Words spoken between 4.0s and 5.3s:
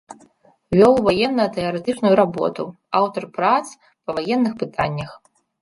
па ваенных пытаннях.